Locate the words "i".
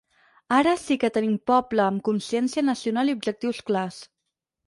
3.13-3.17